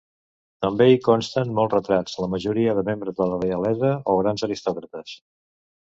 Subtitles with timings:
[0.65, 5.15] També hi consten molts retrats, la majoria de membres de la reialesa o grans aristòcrates.